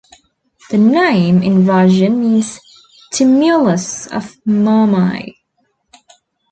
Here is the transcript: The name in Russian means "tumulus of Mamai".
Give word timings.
The 0.71 0.79
name 0.79 1.43
in 1.43 1.67
Russian 1.67 2.21
means 2.21 2.59
"tumulus 3.13 4.07
of 4.07 4.35
Mamai". 4.47 5.35